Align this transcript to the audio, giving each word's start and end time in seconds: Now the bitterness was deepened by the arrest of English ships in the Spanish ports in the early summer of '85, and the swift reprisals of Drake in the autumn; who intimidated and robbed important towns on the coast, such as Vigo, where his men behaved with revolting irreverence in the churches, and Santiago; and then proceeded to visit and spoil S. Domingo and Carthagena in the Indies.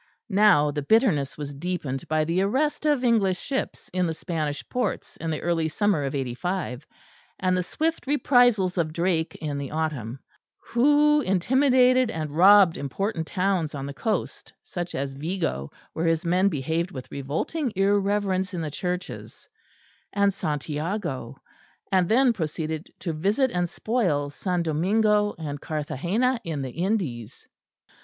Now 0.31 0.71
the 0.71 0.81
bitterness 0.81 1.37
was 1.37 1.53
deepened 1.53 2.07
by 2.07 2.23
the 2.25 2.41
arrest 2.41 2.87
of 2.87 3.03
English 3.03 3.37
ships 3.39 3.87
in 3.93 4.07
the 4.07 4.15
Spanish 4.15 4.67
ports 4.67 5.15
in 5.17 5.29
the 5.29 5.43
early 5.43 5.67
summer 5.67 6.05
of 6.05 6.15
'85, 6.15 6.87
and 7.39 7.55
the 7.55 7.61
swift 7.61 8.07
reprisals 8.07 8.79
of 8.79 8.93
Drake 8.93 9.35
in 9.35 9.59
the 9.59 9.69
autumn; 9.69 10.17
who 10.59 11.21
intimidated 11.23 12.09
and 12.09 12.31
robbed 12.35 12.77
important 12.77 13.27
towns 13.27 13.75
on 13.75 13.85
the 13.85 13.93
coast, 13.93 14.51
such 14.63 14.95
as 14.95 15.13
Vigo, 15.13 15.69
where 15.93 16.07
his 16.07 16.25
men 16.25 16.49
behaved 16.49 16.89
with 16.89 17.11
revolting 17.11 17.71
irreverence 17.75 18.55
in 18.55 18.61
the 18.61 18.71
churches, 18.71 19.47
and 20.13 20.33
Santiago; 20.33 21.35
and 21.91 22.09
then 22.09 22.33
proceeded 22.33 22.91
to 23.01 23.13
visit 23.13 23.51
and 23.51 23.69
spoil 23.69 24.33
S. 24.35 24.47
Domingo 24.63 25.35
and 25.37 25.61
Carthagena 25.61 26.39
in 26.43 26.63
the 26.63 26.71
Indies. 26.71 27.45